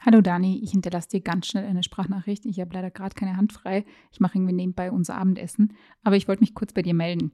Hallo 0.00 0.20
Dani, 0.20 0.60
ich 0.62 0.70
hinterlasse 0.70 1.08
dir 1.08 1.20
ganz 1.20 1.48
schnell 1.48 1.64
eine 1.64 1.82
Sprachnachricht. 1.82 2.46
Ich 2.46 2.60
habe 2.60 2.72
leider 2.72 2.90
gerade 2.90 3.16
keine 3.16 3.36
Hand 3.36 3.52
frei. 3.52 3.84
Ich 4.12 4.20
mache 4.20 4.38
irgendwie 4.38 4.54
nebenbei 4.54 4.92
unser 4.92 5.16
Abendessen. 5.16 5.74
Aber 6.04 6.14
ich 6.14 6.28
wollte 6.28 6.40
mich 6.40 6.54
kurz 6.54 6.72
bei 6.72 6.82
dir 6.82 6.94
melden. 6.94 7.32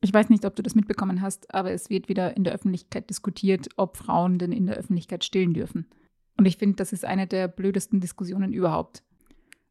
Ich 0.00 0.12
weiß 0.12 0.28
nicht, 0.28 0.44
ob 0.44 0.56
du 0.56 0.62
das 0.62 0.74
mitbekommen 0.74 1.20
hast, 1.20 1.54
aber 1.54 1.70
es 1.70 1.88
wird 1.88 2.08
wieder 2.08 2.36
in 2.36 2.42
der 2.42 2.52
Öffentlichkeit 2.52 3.10
diskutiert, 3.10 3.68
ob 3.76 3.96
Frauen 3.96 4.38
denn 4.38 4.50
in 4.50 4.66
der 4.66 4.76
Öffentlichkeit 4.76 5.24
stillen 5.24 5.54
dürfen. 5.54 5.86
Und 6.36 6.46
ich 6.46 6.56
finde, 6.56 6.76
das 6.76 6.92
ist 6.92 7.04
eine 7.04 7.26
der 7.26 7.46
blödesten 7.46 8.00
Diskussionen 8.00 8.52
überhaupt. 8.52 9.04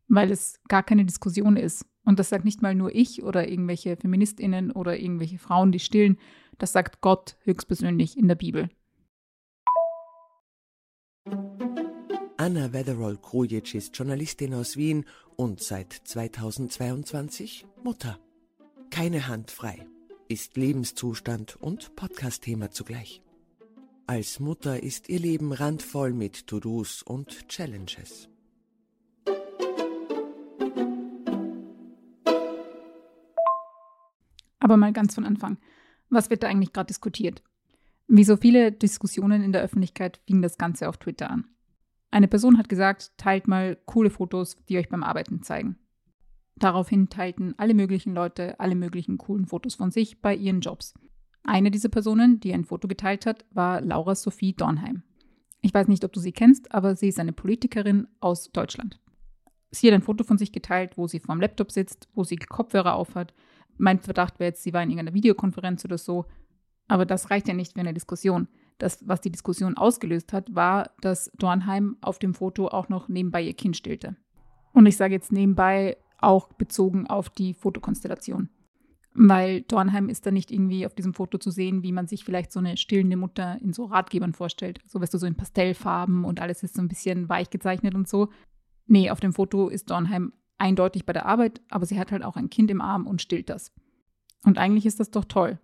Weil 0.07 0.31
es 0.31 0.61
gar 0.69 0.83
keine 0.83 1.03
Diskussion 1.03 1.57
ist. 1.57 1.85
Und 2.05 2.19
das 2.19 2.29
sagt 2.29 2.45
nicht 2.45 2.61
mal 2.61 2.73
nur 2.73 2.95
ich 2.95 3.21
oder 3.21 3.49
irgendwelche 3.49 3.97
Feministinnen 3.97 4.71
oder 4.71 4.97
irgendwelche 4.97 5.39
Frauen, 5.39 5.71
die 5.71 5.79
stillen. 5.79 6.17
Das 6.57 6.71
sagt 6.71 7.01
Gott 7.01 7.35
höchstpersönlich 7.43 8.17
in 8.17 8.27
der 8.27 8.35
Bibel. 8.35 8.69
Anna 12.39 12.71
Wetherall-Krujic 12.71 13.75
ist 13.75 13.97
Journalistin 13.97 14.53
aus 14.53 14.77
Wien 14.77 15.03
und 15.35 15.61
seit 15.61 15.91
2022 15.91 17.65
Mutter. 17.83 18.17
Keine 18.89 19.27
Hand 19.27 19.51
frei, 19.51 19.85
ist 20.29 20.55
Lebenszustand 20.55 21.57
und 21.57 21.97
Podcast-Thema 21.97 22.71
zugleich. 22.71 23.21
Als 24.07 24.39
Mutter 24.39 24.81
ist 24.81 25.09
ihr 25.09 25.19
Leben 25.19 25.51
randvoll 25.51 26.13
mit 26.13 26.47
To-Dos 26.47 27.03
und 27.03 27.49
Challenges. 27.49 28.29
Aber 34.61 34.77
mal 34.77 34.93
ganz 34.93 35.15
von 35.15 35.25
Anfang. 35.25 35.57
Was 36.09 36.29
wird 36.29 36.43
da 36.43 36.47
eigentlich 36.47 36.71
gerade 36.71 36.87
diskutiert? 36.87 37.43
Wie 38.07 38.23
so 38.23 38.37
viele 38.37 38.71
Diskussionen 38.71 39.43
in 39.43 39.51
der 39.51 39.61
Öffentlichkeit 39.61 40.21
fing 40.25 40.41
das 40.41 40.57
Ganze 40.57 40.87
auf 40.87 40.95
Twitter 40.95 41.29
an. 41.29 41.45
Eine 42.11 42.27
Person 42.27 42.57
hat 42.57 42.69
gesagt, 42.69 43.11
teilt 43.17 43.47
mal 43.47 43.77
coole 43.85 44.09
Fotos, 44.09 44.55
die 44.67 44.77
euch 44.77 44.89
beim 44.89 45.03
Arbeiten 45.03 45.43
zeigen. 45.43 45.77
Daraufhin 46.55 47.09
teilten 47.09 47.53
alle 47.57 47.73
möglichen 47.73 48.13
Leute 48.13 48.59
alle 48.59 48.75
möglichen 48.75 49.17
coolen 49.17 49.45
Fotos 49.45 49.75
von 49.75 49.91
sich 49.91 50.21
bei 50.21 50.35
ihren 50.35 50.59
Jobs. 50.61 50.93
Eine 51.43 51.71
dieser 51.71 51.89
Personen, 51.89 52.39
die 52.39 52.53
ein 52.53 52.65
Foto 52.65 52.87
geteilt 52.87 53.25
hat, 53.25 53.45
war 53.51 53.81
Laura 53.81 54.15
Sophie 54.15 54.53
Dornheim. 54.53 55.03
Ich 55.61 55.73
weiß 55.73 55.87
nicht, 55.87 56.03
ob 56.03 56.11
du 56.11 56.19
sie 56.19 56.31
kennst, 56.31 56.73
aber 56.73 56.95
sie 56.95 57.07
ist 57.07 57.19
eine 57.19 57.33
Politikerin 57.33 58.07
aus 58.19 58.51
Deutschland. 58.51 58.99
Sie 59.71 59.87
hat 59.87 59.93
ein 59.93 60.01
Foto 60.01 60.23
von 60.23 60.37
sich 60.37 60.51
geteilt, 60.51 60.97
wo 60.97 61.07
sie 61.07 61.19
vorm 61.19 61.39
Laptop 61.39 61.71
sitzt, 61.71 62.09
wo 62.13 62.23
sie 62.23 62.37
Kopfhörer 62.37 62.95
aufhat. 62.95 63.33
Mein 63.77 63.99
Verdacht 63.99 64.39
wäre 64.39 64.49
jetzt, 64.49 64.63
sie 64.63 64.73
war 64.73 64.83
in 64.83 64.89
irgendeiner 64.89 65.13
Videokonferenz 65.13 65.85
oder 65.85 65.97
so. 65.97 66.25
Aber 66.87 67.05
das 67.05 67.29
reicht 67.29 67.47
ja 67.47 67.53
nicht 67.53 67.73
für 67.73 67.79
eine 67.79 67.93
Diskussion 67.93 68.47
das, 68.79 69.07
was 69.07 69.21
die 69.21 69.31
Diskussion 69.31 69.77
ausgelöst 69.77 70.33
hat, 70.33 70.55
war, 70.55 70.91
dass 71.01 71.31
Dornheim 71.37 71.97
auf 72.01 72.17
dem 72.17 72.33
Foto 72.33 72.67
auch 72.67 72.89
noch 72.89 73.07
nebenbei 73.07 73.43
ihr 73.43 73.53
Kind 73.53 73.77
stillte. 73.77 74.15
Und 74.73 74.85
ich 74.85 74.97
sage 74.97 75.13
jetzt 75.13 75.31
nebenbei 75.31 75.97
auch 76.17 76.51
bezogen 76.53 77.07
auf 77.07 77.29
die 77.29 77.53
Fotokonstellation. 77.53 78.49
Weil 79.13 79.61
Dornheim 79.61 80.07
ist 80.07 80.25
da 80.25 80.31
nicht 80.31 80.51
irgendwie 80.51 80.85
auf 80.85 80.95
diesem 80.95 81.13
Foto 81.13 81.37
zu 81.37 81.51
sehen, 81.51 81.83
wie 81.83 81.91
man 81.91 82.07
sich 82.07 82.23
vielleicht 82.23 82.51
so 82.51 82.59
eine 82.59 82.77
stillende 82.77 83.17
Mutter 83.17 83.59
in 83.61 83.73
so 83.73 83.85
Ratgebern 83.85 84.33
vorstellt. 84.33 84.79
So 84.85 85.01
weißt 85.01 85.13
du, 85.13 85.17
so 85.17 85.25
in 85.25 85.35
Pastellfarben 85.35 86.23
und 86.23 86.39
alles 86.41 86.63
ist 86.63 86.75
so 86.75 86.81
ein 86.81 86.87
bisschen 86.87 87.27
weich 87.27 87.49
gezeichnet 87.49 87.95
und 87.95 88.07
so. 88.07 88.29
Nee, 88.85 89.09
auf 89.09 89.19
dem 89.19 89.33
Foto 89.33 89.67
ist 89.67 89.89
Dornheim 89.89 90.33
eindeutig 90.57 91.05
bei 91.05 91.13
der 91.13 91.25
Arbeit, 91.25 91.61
aber 91.69 91.85
sie 91.85 91.99
hat 91.99 92.11
halt 92.11 92.23
auch 92.23 92.37
ein 92.37 92.49
Kind 92.49 92.71
im 92.71 92.81
Arm 92.81 93.07
und 93.07 93.21
stillt 93.21 93.49
das. 93.49 93.73
Und 94.45 94.57
eigentlich 94.57 94.85
ist 94.85 94.99
das 94.99 95.11
doch 95.11 95.25
toll 95.25 95.59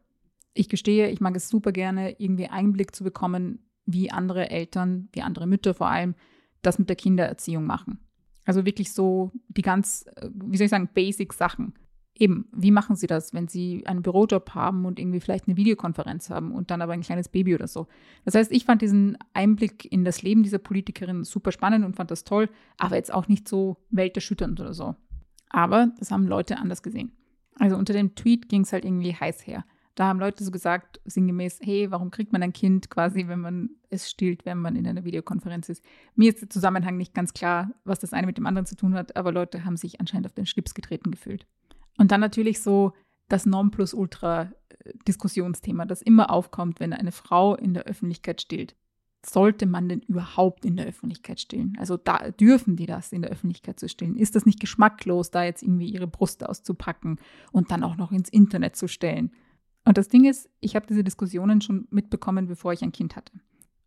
ich 0.55 0.69
gestehe, 0.69 1.09
ich 1.09 1.21
mag 1.21 1.35
es 1.35 1.49
super 1.49 1.71
gerne, 1.71 2.15
irgendwie 2.17 2.47
Einblick 2.47 2.95
zu 2.95 3.03
bekommen, 3.03 3.59
wie 3.85 4.09
andere 4.09 4.49
Eltern, 4.49 5.09
wie 5.11 5.21
andere 5.21 5.45
Mütter 5.45 5.73
vor 5.73 5.87
allem, 5.87 6.15
das 6.63 6.79
mit 6.79 6.89
der 6.89 6.95
Kindererziehung 6.95 7.65
machen. 7.65 7.99
Also 8.45 8.65
wirklich 8.65 8.93
so 8.93 9.31
die 9.49 9.61
ganz, 9.61 10.05
äh, 10.15 10.29
wie 10.33 10.57
soll 10.57 10.65
ich 10.65 10.71
sagen, 10.71 10.89
basic 10.93 11.33
Sachen. 11.33 11.73
Eben, 12.17 12.47
wie 12.53 12.71
machen 12.71 12.95
sie 12.95 13.07
das, 13.07 13.33
wenn 13.33 13.49
sie 13.49 13.85
einen 13.85 14.01
Bürojob 14.01 14.51
haben 14.51 14.85
und 14.85 14.99
irgendwie 14.99 15.19
vielleicht 15.19 15.47
eine 15.47 15.57
Videokonferenz 15.57 16.29
haben 16.29 16.53
und 16.53 16.71
dann 16.71 16.81
aber 16.81 16.93
ein 16.93 17.01
kleines 17.01 17.27
Baby 17.27 17.53
oder 17.53 17.67
so. 17.67 17.87
Das 18.23 18.35
heißt, 18.35 18.53
ich 18.53 18.63
fand 18.63 18.81
diesen 18.81 19.17
Einblick 19.33 19.91
in 19.91 20.05
das 20.05 20.21
Leben 20.21 20.41
dieser 20.41 20.59
Politikerin 20.59 21.25
super 21.25 21.51
spannend 21.51 21.83
und 21.83 21.97
fand 21.97 22.11
das 22.11 22.23
toll, 22.23 22.49
aber 22.77 22.95
jetzt 22.95 23.13
auch 23.13 23.27
nicht 23.27 23.49
so 23.49 23.77
welterschütternd 23.89 24.61
oder 24.61 24.73
so. 24.73 24.95
Aber 25.49 25.91
das 25.99 26.11
haben 26.11 26.25
Leute 26.25 26.57
anders 26.57 26.83
gesehen. 26.83 27.11
Also 27.55 27.75
unter 27.75 27.91
dem 27.91 28.15
Tweet 28.15 28.47
ging 28.47 28.61
es 28.61 28.71
halt 28.71 28.85
irgendwie 28.85 29.13
heiß 29.13 29.45
her. 29.45 29.65
Da 29.95 30.05
haben 30.07 30.19
Leute 30.19 30.43
so 30.43 30.51
gesagt, 30.51 30.99
sinngemäß, 31.05 31.61
hey, 31.63 31.89
warum 31.89 32.11
kriegt 32.11 32.33
man 32.33 32.43
ein 32.43 32.51
Kind 32.51 32.89
quasi, 32.89 33.29
wenn 33.29 33.39
man 33.39 33.69
es 33.89 34.09
stillt, 34.09 34.45
wenn 34.45 34.57
man 34.57 34.75
in 34.75 34.85
einer 34.85 35.05
Videokonferenz 35.05 35.69
ist? 35.69 35.85
Mir 36.15 36.33
ist 36.33 36.41
der 36.41 36.49
Zusammenhang 36.49 36.97
nicht 36.97 37.13
ganz 37.13 37.31
klar, 37.33 37.71
was 37.85 37.99
das 37.99 38.11
eine 38.11 38.27
mit 38.27 38.37
dem 38.37 38.45
anderen 38.45 38.65
zu 38.65 38.75
tun 38.75 38.93
hat, 38.93 39.15
aber 39.15 39.31
Leute 39.31 39.63
haben 39.63 39.77
sich 39.77 40.01
anscheinend 40.01 40.27
auf 40.27 40.33
den 40.33 40.45
Schlips 40.45 40.73
getreten 40.73 41.11
gefühlt. 41.11 41.47
Und 41.97 42.11
dann 42.11 42.19
natürlich 42.19 42.61
so 42.61 42.91
das 43.29 43.45
Nonplusultra-Diskussionsthema, 43.45 45.85
das 45.85 46.01
immer 46.01 46.29
aufkommt, 46.29 46.81
wenn 46.81 46.91
eine 46.91 47.13
Frau 47.13 47.55
in 47.55 47.73
der 47.73 47.85
Öffentlichkeit 47.85 48.41
stillt. 48.41 48.75
Sollte 49.25 49.65
man 49.65 49.87
denn 49.89 50.01
überhaupt 50.01 50.65
in 50.65 50.75
der 50.75 50.87
Öffentlichkeit 50.87 51.39
stillen? 51.39 51.77
Also 51.79 51.95
da 51.97 52.31
dürfen 52.31 52.75
die 52.75 52.85
das 52.85 53.13
in 53.13 53.23
der 53.23 53.31
Öffentlichkeit 53.31 53.79
zu 53.79 53.89
stillen? 53.89 54.17
Ist 54.17 54.35
das 54.35 54.45
nicht 54.45 54.59
geschmacklos, 54.59 55.31
da 55.31 55.45
jetzt 55.45 55.63
irgendwie 55.63 55.89
ihre 55.89 56.05
Brust 56.05 56.45
auszupacken 56.45 57.17
und 57.53 57.71
dann 57.71 57.83
auch 57.83 57.95
noch 57.95 58.11
ins 58.11 58.27
Internet 58.29 58.75
zu 58.75 58.89
stellen? 58.89 59.31
Und 59.85 59.97
das 59.97 60.09
Ding 60.09 60.25
ist, 60.25 60.49
ich 60.59 60.75
habe 60.75 60.87
diese 60.87 61.03
Diskussionen 61.03 61.61
schon 61.61 61.87
mitbekommen, 61.91 62.47
bevor 62.47 62.73
ich 62.73 62.81
ein 62.83 62.91
Kind 62.91 63.15
hatte. 63.15 63.31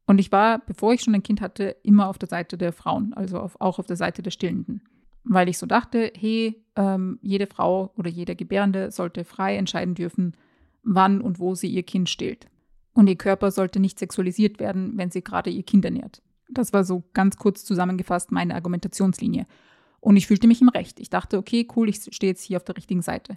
Und 0.07 0.19
ich 0.19 0.33
war, 0.33 0.65
bevor 0.65 0.95
ich 0.95 1.03
schon 1.03 1.15
ein 1.15 1.23
Kind 1.23 1.41
hatte, 1.41 1.77
immer 1.83 2.09
auf 2.09 2.17
der 2.17 2.29
Seite 2.29 2.57
der 2.57 2.73
Frauen, 2.73 3.13
also 3.13 3.39
auf, 3.41 3.61
auch 3.61 3.79
auf 3.79 3.87
der 3.87 3.97
Seite 3.97 4.23
der 4.23 4.31
Stillenden. 4.31 4.83
Weil 5.25 5.49
ich 5.49 5.59
so 5.59 5.67
dachte, 5.67 6.13
hey, 6.17 6.65
ähm, 6.77 7.19
jede 7.21 7.47
Frau 7.47 7.93
oder 7.97 8.09
jeder 8.09 8.35
Gebärende 8.35 8.91
sollte 8.91 9.25
frei 9.25 9.57
entscheiden 9.57 9.95
dürfen, 9.95 10.35
wann 10.83 11.21
und 11.21 11.39
wo 11.41 11.55
sie 11.55 11.69
ihr 11.69 11.83
Kind 11.83 12.09
stillt. 12.09 12.47
Und 12.95 13.09
ihr 13.09 13.17
Körper 13.17 13.51
sollte 13.51 13.81
nicht 13.81 13.99
sexualisiert 13.99 14.61
werden, 14.61 14.93
wenn 14.97 15.11
sie 15.11 15.23
gerade 15.23 15.51
ihr 15.51 15.63
Kind 15.63 15.85
ernährt. 15.85 16.23
Das 16.49 16.73
war 16.73 16.85
so 16.85 17.05
ganz 17.13 17.37
kurz 17.37 17.65
zusammengefasst 17.65 18.33
meine 18.33 18.55
Argumentationslinie. 18.55 19.47
Und 20.01 20.17
ich 20.17 20.27
fühlte 20.27 20.47
mich 20.47 20.63
im 20.63 20.69
Recht. 20.69 21.01
Ich 21.01 21.11
dachte, 21.11 21.37
okay, 21.37 21.69
cool, 21.77 21.89
ich 21.89 22.01
stehe 22.13 22.33
jetzt 22.33 22.43
hier 22.43 22.57
auf 22.57 22.65
der 22.65 22.77
richtigen 22.77 23.03
Seite. 23.03 23.37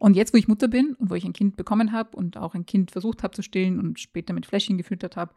Und 0.00 0.16
jetzt, 0.16 0.32
wo 0.32 0.38
ich 0.38 0.48
Mutter 0.48 0.66
bin 0.66 0.94
und 0.94 1.10
wo 1.10 1.14
ich 1.14 1.26
ein 1.26 1.34
Kind 1.34 1.56
bekommen 1.56 1.92
habe 1.92 2.16
und 2.16 2.38
auch 2.38 2.54
ein 2.54 2.64
Kind 2.64 2.90
versucht 2.90 3.22
habe 3.22 3.34
zu 3.34 3.42
stillen 3.42 3.78
und 3.78 4.00
später 4.00 4.32
mit 4.32 4.46
Fläschchen 4.46 4.78
gefüttert 4.78 5.14
habe, 5.14 5.34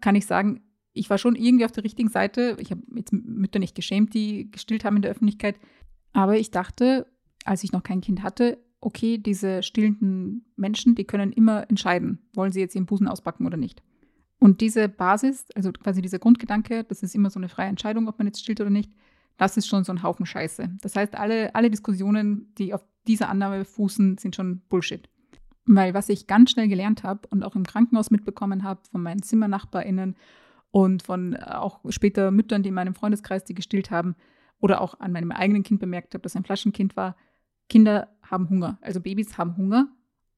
kann 0.00 0.14
ich 0.14 0.24
sagen, 0.24 0.62
ich 0.92 1.10
war 1.10 1.18
schon 1.18 1.34
irgendwie 1.34 1.64
auf 1.64 1.72
der 1.72 1.82
richtigen 1.82 2.08
Seite. 2.08 2.56
Ich 2.60 2.70
habe 2.70 2.80
jetzt 2.94 3.12
Mütter 3.12 3.58
nicht 3.58 3.74
geschämt, 3.74 4.14
die 4.14 4.52
gestillt 4.52 4.84
haben 4.84 4.94
in 4.94 5.02
der 5.02 5.10
Öffentlichkeit. 5.10 5.56
Aber 6.12 6.36
ich 6.38 6.52
dachte, 6.52 7.08
als 7.44 7.64
ich 7.64 7.72
noch 7.72 7.82
kein 7.82 8.00
Kind 8.00 8.22
hatte, 8.22 8.58
okay, 8.80 9.18
diese 9.18 9.64
stillenden 9.64 10.46
Menschen, 10.54 10.94
die 10.94 11.04
können 11.04 11.32
immer 11.32 11.68
entscheiden, 11.68 12.20
wollen 12.34 12.52
sie 12.52 12.60
jetzt 12.60 12.76
ihren 12.76 12.86
Busen 12.86 13.08
auspacken 13.08 13.46
oder 13.46 13.56
nicht. 13.56 13.82
Und 14.38 14.60
diese 14.60 14.88
Basis, 14.88 15.46
also 15.56 15.72
quasi 15.72 16.02
dieser 16.02 16.20
Grundgedanke, 16.20 16.84
das 16.84 17.02
ist 17.02 17.16
immer 17.16 17.30
so 17.30 17.40
eine 17.40 17.48
freie 17.48 17.68
Entscheidung, 17.68 18.06
ob 18.06 18.18
man 18.18 18.28
jetzt 18.28 18.38
stillt 18.38 18.60
oder 18.60 18.70
nicht, 18.70 18.92
das 19.36 19.56
ist 19.56 19.66
schon 19.66 19.84
so 19.84 19.92
ein 19.92 20.02
Haufen 20.02 20.26
Scheiße. 20.26 20.70
Das 20.80 20.96
heißt, 20.96 21.16
alle, 21.16 21.54
alle 21.54 21.70
Diskussionen, 21.70 22.52
die 22.56 22.72
auf 22.74 22.84
diese 23.06 23.28
Annahme 23.28 23.64
fußen, 23.64 24.18
sind 24.18 24.36
schon 24.36 24.60
Bullshit. 24.68 25.08
Weil 25.66 25.94
was 25.94 26.08
ich 26.08 26.26
ganz 26.26 26.50
schnell 26.50 26.68
gelernt 26.68 27.02
habe 27.02 27.26
und 27.30 27.42
auch 27.42 27.56
im 27.56 27.64
Krankenhaus 27.64 28.10
mitbekommen 28.10 28.64
habe 28.64 28.82
von 28.90 29.02
meinen 29.02 29.22
ZimmernachbarInnen 29.22 30.16
und 30.70 31.02
von 31.02 31.34
äh, 31.34 31.38
auch 31.38 31.80
später 31.88 32.30
Müttern, 32.30 32.62
die 32.62 32.68
in 32.68 32.74
meinem 32.74 32.94
Freundeskreis 32.94 33.44
die 33.44 33.54
gestillt 33.54 33.90
haben 33.90 34.14
oder 34.60 34.80
auch 34.80 35.00
an 35.00 35.12
meinem 35.12 35.30
eigenen 35.32 35.62
Kind 35.62 35.80
bemerkt 35.80 36.14
habe, 36.14 36.22
dass 36.22 36.36
ein 36.36 36.44
Flaschenkind 36.44 36.96
war, 36.96 37.16
Kinder 37.68 38.08
haben 38.22 38.48
Hunger. 38.50 38.78
Also 38.82 39.00
Babys 39.00 39.38
haben 39.38 39.56
Hunger 39.56 39.88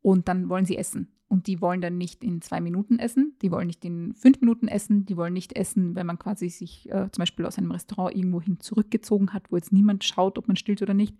und 0.02 0.28
dann 0.28 0.48
wollen 0.48 0.64
sie 0.64 0.76
essen. 0.76 1.15
Und 1.28 1.48
die 1.48 1.60
wollen 1.60 1.80
dann 1.80 1.98
nicht 1.98 2.22
in 2.22 2.40
zwei 2.40 2.60
Minuten 2.60 3.00
essen, 3.00 3.34
die 3.42 3.50
wollen 3.50 3.66
nicht 3.66 3.84
in 3.84 4.14
fünf 4.14 4.40
Minuten 4.40 4.68
essen, 4.68 5.06
die 5.06 5.16
wollen 5.16 5.32
nicht 5.32 5.54
essen, 5.56 5.96
wenn 5.96 6.06
man 6.06 6.20
quasi 6.20 6.48
sich 6.48 6.88
äh, 6.88 7.10
zum 7.10 7.22
Beispiel 7.22 7.46
aus 7.46 7.58
einem 7.58 7.72
Restaurant 7.72 8.14
irgendwohin 8.14 8.60
zurückgezogen 8.60 9.32
hat, 9.32 9.50
wo 9.50 9.56
jetzt 9.56 9.72
niemand 9.72 10.04
schaut, 10.04 10.38
ob 10.38 10.46
man 10.46 10.56
stillt 10.56 10.82
oder 10.82 10.94
nicht. 10.94 11.16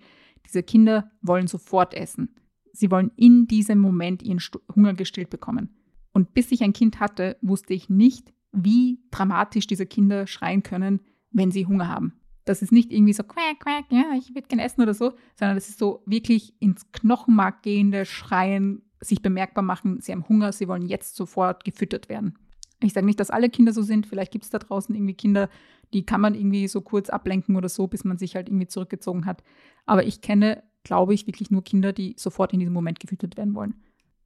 Diese 0.47 0.63
Kinder 0.63 1.11
wollen 1.23 1.49
sofort 1.49 1.93
essen. 1.93 2.37
Sie 2.73 2.91
wollen 2.91 3.11
in 3.17 3.49
diesem 3.49 3.81
Moment 3.81 4.23
ihren 4.23 4.41
Hunger 4.75 4.95
gestillt 4.95 5.31
bekommen. 5.31 5.75
Und 6.13 6.35
bis 6.35 6.53
ich 6.53 6.63
ein 6.63 6.73
Kind 6.73 7.01
hatte, 7.01 7.37
wusste 7.43 7.75
ich 7.75 7.91
nicht, 7.91 8.33
wie 8.53 9.01
dramatisch 9.11 9.67
diese 9.67 9.87
Kinder 9.87 10.27
schreien 10.27 10.63
können, 10.63 11.01
wenn 11.31 11.51
sie 11.51 11.67
Hunger 11.67 11.89
haben. 11.89 12.15
Das 12.45 12.63
ist 12.63 12.71
nicht 12.71 12.93
irgendwie 12.93 13.13
so 13.13 13.25
quack, 13.25 13.59
quack, 13.59 13.87
ja, 13.91 14.13
ich 14.17 14.35
würde 14.35 14.47
gerne 14.47 14.63
essen 14.63 14.81
oder 14.81 14.95
so, 14.95 15.15
sondern 15.35 15.57
das 15.57 15.69
ist 15.69 15.79
so 15.79 16.03
wirklich 16.07 16.55
ins 16.61 16.91
Knochenmark 16.93 17.63
gehende 17.63 18.07
Schreien, 18.07 18.83
sich 19.01 19.23
bemerkbar 19.23 19.63
machen, 19.63 20.01
sie 20.01 20.13
haben 20.13 20.29
Hunger, 20.29 20.53
sie 20.53 20.69
wollen 20.69 20.87
jetzt 20.87 21.17
sofort 21.17 21.65
gefüttert 21.65 22.09
werden. 22.09 22.39
Ich 22.83 22.93
sage 22.93 23.07
nicht, 23.07 23.21
dass 23.21 23.31
alle 23.31 23.49
Kinder 23.49 23.73
so 23.73 23.83
sind, 23.83 24.07
vielleicht 24.07 24.33
gibt 24.33 24.45
es 24.45 24.51
da 24.51 24.59
draußen 24.59 24.95
irgendwie 24.95 25.15
Kinder, 25.15 25.49
die 25.93 26.05
kann 26.05 26.21
man 26.21 26.35
irgendwie 26.35 26.69
so 26.69 26.81
kurz 26.81 27.09
ablenken 27.09 27.57
oder 27.57 27.69
so, 27.69 27.87
bis 27.87 28.05
man 28.05 28.19
sich 28.19 28.37
halt 28.37 28.49
irgendwie 28.49 28.67
zurückgezogen 28.67 29.25
hat. 29.25 29.43
Aber 29.87 30.05
ich 30.05 30.21
kenne, 30.21 30.63
glaube 30.83 31.15
ich, 31.15 31.27
wirklich 31.27 31.51
nur 31.51 31.65
Kinder, 31.65 31.93
die 31.93 32.15
sofort 32.19 32.53
in 32.53 32.61
diesem 32.61 32.75
Moment 32.75 33.01
gefüttert 33.01 33.37
werden 33.37 33.55
wollen. 33.55 33.75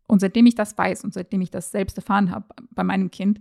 Und 0.06 0.20
seitdem 0.20 0.46
ich 0.46 0.56
das 0.56 0.76
weiß 0.76 1.04
und 1.04 1.14
seitdem 1.14 1.40
ich 1.40 1.50
das 1.50 1.70
selbst 1.70 1.96
erfahren 1.96 2.30
habe 2.30 2.46
bei 2.70 2.82
meinem 2.82 3.10
Kind, 3.10 3.40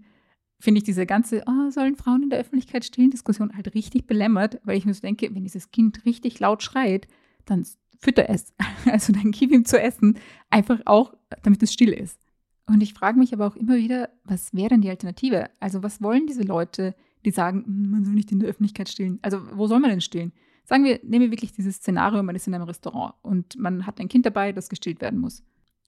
finde 0.59 0.79
ich 0.79 0.83
diese 0.83 1.05
ganze, 1.05 1.43
oh, 1.47 1.71
sollen 1.71 1.95
Frauen 1.95 2.23
in 2.23 2.29
der 2.29 2.39
Öffentlichkeit 2.39 2.85
stillen, 2.85 3.09
Diskussion 3.09 3.55
halt 3.55 3.73
richtig 3.73 4.05
belämmert, 4.05 4.59
weil 4.63 4.77
ich 4.77 4.85
mir 4.85 4.93
so 4.93 5.01
denke, 5.01 5.33
wenn 5.33 5.43
dieses 5.43 5.71
Kind 5.71 6.05
richtig 6.05 6.39
laut 6.39 6.61
schreit, 6.61 7.07
dann 7.45 7.65
fütter 7.99 8.29
es. 8.29 8.53
Also 8.85 9.11
dann 9.13 9.31
gib 9.31 9.51
ihm 9.51 9.65
zu 9.65 9.79
essen, 9.79 10.17
einfach 10.49 10.79
auch, 10.85 11.13
damit 11.43 11.61
es 11.61 11.73
still 11.73 11.91
ist. 11.91 12.17
Und 12.65 12.81
ich 12.81 12.93
frage 12.93 13.19
mich 13.19 13.33
aber 13.33 13.45
auch 13.45 13.55
immer 13.55 13.75
wieder, 13.75 14.09
was 14.23 14.53
wäre 14.53 14.69
denn 14.69 14.81
die 14.81 14.89
Alternative? 14.89 15.49
Also 15.59 15.83
was 15.83 16.01
wollen 16.01 16.27
diese 16.27 16.43
Leute, 16.43 16.95
die 17.25 17.31
sagen, 17.31 17.65
hm, 17.65 17.91
man 17.91 18.05
soll 18.05 18.13
nicht 18.13 18.31
in 18.31 18.39
der 18.39 18.49
Öffentlichkeit 18.49 18.89
stillen? 18.89 19.19
Also 19.21 19.41
wo 19.53 19.67
soll 19.67 19.79
man 19.79 19.89
denn 19.89 20.01
stillen? 20.01 20.31
Sagen 20.63 20.85
wir, 20.85 20.99
nehmen 21.03 21.25
wir 21.25 21.31
wirklich 21.31 21.51
dieses 21.51 21.77
Szenario, 21.77 22.21
man 22.23 22.35
ist 22.35 22.47
in 22.47 22.53
einem 22.53 22.65
Restaurant 22.65 23.15
und 23.21 23.57
man 23.57 23.85
hat 23.85 23.99
ein 23.99 24.07
Kind 24.07 24.25
dabei, 24.25 24.53
das 24.53 24.69
gestillt 24.69 25.01
werden 25.01 25.19
muss. 25.19 25.43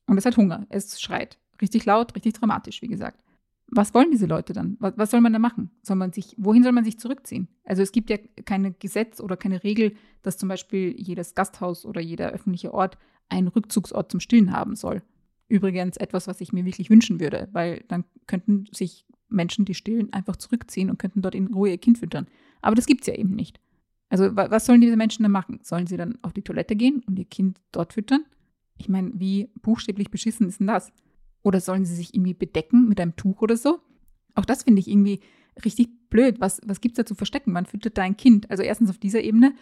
Und 0.08 0.18
es 0.18 0.26
hat 0.26 0.38
Hunger, 0.38 0.66
es 0.70 1.00
schreit. 1.00 1.38
Richtig 1.62 1.86
laut, 1.86 2.16
richtig 2.16 2.34
dramatisch, 2.34 2.82
wie 2.82 2.88
gesagt. 2.88 3.24
Was 3.74 3.94
wollen 3.94 4.12
diese 4.12 4.26
Leute 4.26 4.54
dann? 4.54 4.76
Was, 4.80 4.94
was 4.98 5.12
soll 5.12 5.22
man 5.22 5.34
da 5.34 5.40
machen? 5.40 5.72
Soll 5.82 5.96
man 5.96 6.12
sich, 6.12 6.36
wohin 6.38 6.62
soll 6.62 6.74
man 6.74 6.84
sich 6.84 7.00
zurückziehen? 7.00 7.48
Also 7.64 7.82
es 7.82 7.92
gibt 7.92 8.10
ja 8.10 8.18
keine 8.46 8.74
Gesetz 8.74 9.22
oder 9.22 9.38
keine 9.38 9.64
Regel, 9.64 9.96
dass 10.22 10.38
zum 10.38 10.50
Beispiel 10.50 10.94
jedes 10.98 11.36
Gasthaus 11.36 11.86
oder 11.86 12.02
jeder 12.02 12.32
öffentliche 12.32 12.74
Ort 12.74 12.98
einen 13.30 13.48
Rückzugsort 13.48 14.12
zum 14.12 14.20
Stillen 14.20 14.52
haben 14.52 14.76
soll. 14.76 15.02
Übrigens 15.48 15.98
etwas, 15.98 16.28
was 16.28 16.42
ich 16.42 16.54
mir 16.54 16.66
wirklich 16.66 16.90
wünschen 16.90 17.20
würde, 17.20 17.50
weil 17.54 17.84
dann 17.88 18.04
könnten 18.28 18.66
sich 18.72 19.06
Menschen, 19.30 19.66
die 19.66 19.74
stillen, 19.74 20.12
einfach 20.14 20.36
zurückziehen 20.36 20.90
und 20.90 21.00
könnten 21.00 21.22
dort 21.22 21.36
in 21.36 21.48
Ruhe 21.48 21.70
ihr 21.70 21.78
Kind 21.78 21.98
füttern. 21.98 22.28
Aber 22.62 22.76
das 22.76 22.86
gibt 22.86 23.02
es 23.02 23.08
ja 23.08 23.16
eben 23.16 23.36
nicht. 23.36 23.60
Also 24.10 24.36
was 24.36 24.66
sollen 24.66 24.82
diese 24.82 24.98
Menschen 24.98 25.24
dann 25.24 25.32
machen? 25.32 25.60
Sollen 25.64 25.88
sie 25.88 25.96
dann 25.96 26.20
auf 26.22 26.34
die 26.34 26.42
Toilette 26.42 26.76
gehen 26.76 27.02
und 27.08 27.18
ihr 27.18 27.26
Kind 27.26 27.60
dort 27.72 27.94
füttern? 27.94 28.26
Ich 28.78 28.90
meine, 28.90 29.12
wie 29.14 29.50
buchstäblich 29.62 30.12
beschissen 30.12 30.48
ist 30.50 30.60
denn 30.60 30.68
das? 30.68 30.92
Oder 31.44 31.60
sollen 31.60 31.86
sie 31.86 31.96
sich 31.96 32.14
irgendwie 32.14 32.34
bedecken 32.34 32.88
mit 32.88 33.00
einem 33.00 33.16
Tuch 33.16 33.42
oder 33.42 33.58
so? 33.58 33.80
Auch 34.36 34.46
das 34.46 34.64
finde 34.64 34.80
ich 34.80 34.88
irgendwie 34.88 35.22
richtig 35.66 36.10
blöd. 36.10 36.40
Was, 36.40 36.62
was 36.66 36.82
gibt 36.82 36.94
es 36.94 36.98
da 36.98 37.06
zu 37.06 37.16
verstecken? 37.16 37.52
Man 37.52 37.66
füttert 37.66 37.98
da 37.98 38.04
ein 38.04 38.18
Kind. 38.18 38.50
Also 38.50 38.64
erstens 38.64 38.90
auf 38.90 38.98
dieser 38.98 39.22
Ebene 39.22 39.54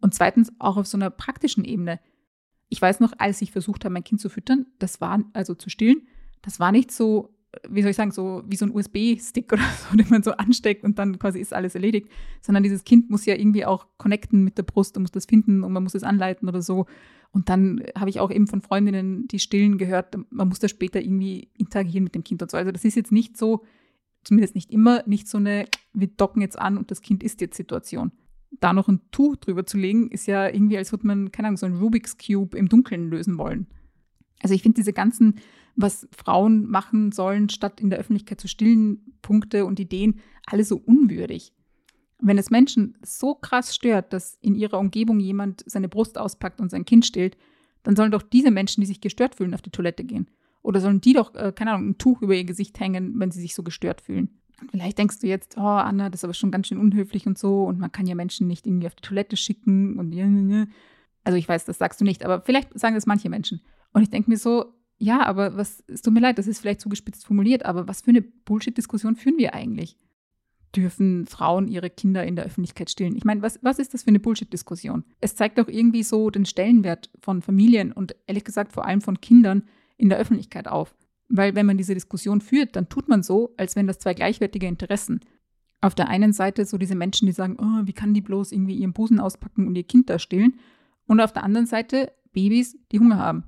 und 0.00 0.14
zweitens 0.14 0.52
auch 0.58 0.76
auf 0.76 0.86
so 0.86 0.96
einer 0.96 1.10
praktischen 1.10 1.64
Ebene. 1.64 2.00
Ich 2.68 2.82
weiß 2.82 3.00
noch, 3.00 3.12
als 3.18 3.40
ich 3.40 3.52
versucht 3.52 3.84
habe, 3.84 3.94
mein 3.94 4.04
Kind 4.04 4.20
zu 4.20 4.28
füttern, 4.28 4.66
das 4.78 5.00
war, 5.00 5.24
also 5.32 5.54
zu 5.54 5.70
stillen, 5.70 6.06
das 6.42 6.60
war 6.60 6.72
nicht 6.72 6.92
so, 6.92 7.34
wie 7.68 7.82
soll 7.82 7.90
ich 7.90 7.96
sagen, 7.96 8.10
so 8.10 8.42
wie 8.46 8.56
so 8.56 8.66
ein 8.66 8.74
USB-Stick 8.74 9.52
oder 9.52 9.62
so, 9.62 9.96
den 9.96 10.08
man 10.08 10.22
so 10.22 10.32
ansteckt 10.32 10.84
und 10.84 10.98
dann 10.98 11.18
quasi 11.18 11.40
ist 11.40 11.54
alles 11.54 11.74
erledigt, 11.74 12.08
sondern 12.40 12.62
dieses 12.62 12.84
Kind 12.84 13.10
muss 13.10 13.26
ja 13.26 13.34
irgendwie 13.34 13.64
auch 13.64 13.86
connecten 13.96 14.44
mit 14.44 14.58
der 14.58 14.62
Brust 14.62 14.96
und 14.96 15.02
muss 15.02 15.12
das 15.12 15.26
finden 15.26 15.64
und 15.64 15.72
man 15.72 15.82
muss 15.82 15.94
es 15.94 16.02
anleiten 16.02 16.48
oder 16.48 16.62
so. 16.62 16.86
Und 17.30 17.48
dann 17.48 17.82
habe 17.94 18.10
ich 18.10 18.20
auch 18.20 18.30
eben 18.30 18.46
von 18.46 18.62
Freundinnen, 18.62 19.28
die 19.28 19.38
stillen, 19.38 19.76
gehört, 19.76 20.16
man 20.30 20.48
muss 20.48 20.60
da 20.60 20.68
später 20.68 21.00
irgendwie 21.00 21.50
interagieren 21.58 22.04
mit 22.04 22.14
dem 22.14 22.24
Kind 22.24 22.42
und 22.42 22.50
so. 22.50 22.56
Also 22.56 22.72
das 22.72 22.84
ist 22.84 22.96
jetzt 22.96 23.12
nicht 23.12 23.36
so, 23.36 23.64
zumindest 24.24 24.54
nicht 24.54 24.70
immer, 24.70 25.02
nicht 25.06 25.28
so 25.28 25.38
eine, 25.38 25.66
wir 25.92 26.08
docken 26.08 26.40
jetzt 26.40 26.58
an 26.58 26.78
und 26.78 26.90
das 26.90 27.02
Kind 27.02 27.22
ist 27.22 27.40
jetzt 27.40 27.56
Situation 27.56 28.12
da 28.60 28.72
noch 28.72 28.88
ein 28.88 29.00
Tuch 29.10 29.36
drüber 29.36 29.66
zu 29.66 29.76
legen, 29.76 30.10
ist 30.10 30.26
ja 30.26 30.48
irgendwie, 30.48 30.78
als 30.78 30.92
würde 30.92 31.06
man, 31.06 31.32
keine 31.32 31.48
Ahnung, 31.48 31.56
so 31.56 31.66
ein 31.66 31.76
Rubik's 31.76 32.16
Cube 32.18 32.56
im 32.56 32.68
Dunkeln 32.68 33.10
lösen 33.10 33.38
wollen. 33.38 33.66
Also 34.42 34.54
ich 34.54 34.62
finde 34.62 34.76
diese 34.76 34.92
ganzen, 34.92 35.36
was 35.78 36.08
Frauen 36.10 36.68
machen 36.68 37.12
sollen, 37.12 37.48
statt 37.48 37.80
in 37.80 37.88
der 37.88 38.00
Öffentlichkeit 38.00 38.40
zu 38.40 38.48
stillen, 38.48 39.14
Punkte 39.22 39.64
und 39.64 39.78
Ideen, 39.78 40.18
alle 40.46 40.64
so 40.64 40.76
unwürdig. 40.76 41.52
Wenn 42.20 42.36
es 42.36 42.50
Menschen 42.50 42.98
so 43.02 43.36
krass 43.36 43.74
stört, 43.76 44.12
dass 44.12 44.38
in 44.40 44.56
ihrer 44.56 44.80
Umgebung 44.80 45.20
jemand 45.20 45.62
seine 45.66 45.88
Brust 45.88 46.18
auspackt 46.18 46.60
und 46.60 46.70
sein 46.70 46.84
Kind 46.84 47.06
stillt, 47.06 47.36
dann 47.84 47.94
sollen 47.94 48.10
doch 48.10 48.22
diese 48.22 48.50
Menschen, 48.50 48.80
die 48.80 48.88
sich 48.88 49.00
gestört 49.00 49.36
fühlen, 49.36 49.54
auf 49.54 49.62
die 49.62 49.70
Toilette 49.70 50.02
gehen. 50.02 50.28
Oder 50.62 50.80
sollen 50.80 51.00
die 51.00 51.12
doch, 51.12 51.32
äh, 51.36 51.52
keine 51.54 51.72
Ahnung, 51.72 51.90
ein 51.90 51.98
Tuch 51.98 52.22
über 52.22 52.34
ihr 52.34 52.44
Gesicht 52.44 52.80
hängen, 52.80 53.14
wenn 53.20 53.30
sie 53.30 53.40
sich 53.40 53.54
so 53.54 53.62
gestört 53.62 54.00
fühlen. 54.00 54.40
Vielleicht 54.72 54.98
denkst 54.98 55.20
du 55.20 55.28
jetzt, 55.28 55.56
oh 55.56 55.60
Anna, 55.60 56.10
das 56.10 56.20
ist 56.20 56.24
aber 56.24 56.34
schon 56.34 56.50
ganz 56.50 56.66
schön 56.66 56.78
unhöflich 56.78 57.28
und 57.28 57.38
so 57.38 57.64
und 57.64 57.78
man 57.78 57.92
kann 57.92 58.08
ja 58.08 58.16
Menschen 58.16 58.48
nicht 58.48 58.66
irgendwie 58.66 58.88
auf 58.88 58.96
die 58.96 59.06
Toilette 59.06 59.36
schicken 59.36 59.96
und 59.96 60.12
also 61.22 61.36
ich 61.36 61.48
weiß, 61.48 61.66
das 61.66 61.78
sagst 61.78 62.00
du 62.00 62.04
nicht, 62.04 62.24
aber 62.24 62.40
vielleicht 62.40 62.76
sagen 62.76 62.96
das 62.96 63.06
manche 63.06 63.28
Menschen. 63.28 63.60
Und 63.92 64.02
ich 64.02 64.10
denke 64.10 64.28
mir 64.28 64.38
so, 64.38 64.74
ja, 64.98 65.24
aber 65.24 65.56
was, 65.56 65.84
es 65.86 66.02
tut 66.02 66.12
mir 66.12 66.20
leid, 66.20 66.38
das 66.38 66.48
ist 66.48 66.60
vielleicht 66.60 66.80
zugespitzt 66.80 67.24
formuliert, 67.24 67.64
aber 67.64 67.86
was 67.86 68.00
für 68.00 68.10
eine 68.10 68.22
Bullshit-Diskussion 68.22 69.14
führen 69.14 69.38
wir 69.38 69.54
eigentlich? 69.54 69.96
Dürfen 70.74 71.24
Frauen 71.26 71.68
ihre 71.68 71.88
Kinder 71.88 72.26
in 72.26 72.36
der 72.36 72.44
Öffentlichkeit 72.44 72.90
stillen? 72.90 73.16
Ich 73.16 73.24
meine, 73.24 73.40
was, 73.40 73.58
was 73.62 73.78
ist 73.78 73.94
das 73.94 74.02
für 74.02 74.08
eine 74.08 74.18
Bullshit-Diskussion? 74.18 75.04
Es 75.20 75.36
zeigt 75.36 75.58
doch 75.58 75.68
irgendwie 75.68 76.02
so 76.02 76.30
den 76.30 76.44
Stellenwert 76.44 77.10
von 77.20 77.42
Familien 77.42 77.92
und 77.92 78.16
ehrlich 78.26 78.44
gesagt 78.44 78.72
vor 78.72 78.84
allem 78.84 79.00
von 79.00 79.20
Kindern 79.20 79.62
in 79.96 80.08
der 80.08 80.18
Öffentlichkeit 80.18 80.66
auf. 80.66 80.94
Weil 81.28 81.54
wenn 81.54 81.66
man 81.66 81.78
diese 81.78 81.94
Diskussion 81.94 82.40
führt, 82.40 82.74
dann 82.74 82.88
tut 82.88 83.08
man 83.08 83.22
so, 83.22 83.54
als 83.56 83.76
wenn 83.76 83.86
das 83.86 83.98
zwei 84.00 84.14
gleichwertige 84.14 84.66
Interessen. 84.66 85.20
Auf 85.80 85.94
der 85.94 86.08
einen 86.08 86.32
Seite 86.32 86.64
so 86.64 86.76
diese 86.76 86.96
Menschen, 86.96 87.26
die 87.26 87.32
sagen, 87.32 87.56
oh, 87.60 87.86
wie 87.86 87.92
kann 87.92 88.14
die 88.14 88.20
bloß 88.20 88.50
irgendwie 88.50 88.74
ihren 88.74 88.92
Busen 88.92 89.20
auspacken 89.20 89.66
und 89.68 89.76
ihr 89.76 89.84
Kind 89.84 90.10
da 90.10 90.18
stillen? 90.18 90.58
Und 91.06 91.20
auf 91.20 91.32
der 91.32 91.44
anderen 91.44 91.66
Seite 91.66 92.12
Babys, 92.32 92.76
die 92.90 92.98
Hunger 92.98 93.18
haben. 93.18 93.44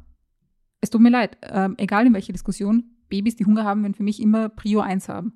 Es 0.80 0.90
tut 0.90 1.00
mir 1.00 1.10
leid, 1.10 1.36
ähm, 1.42 1.74
egal 1.78 2.06
in 2.06 2.14
welcher 2.14 2.32
Diskussion, 2.32 2.84
Babys, 3.08 3.36
die 3.36 3.44
Hunger 3.44 3.64
haben, 3.64 3.82
werden 3.82 3.94
für 3.94 4.02
mich 4.02 4.20
immer 4.20 4.48
Prio 4.48 4.80
1 4.80 5.08
haben. 5.08 5.34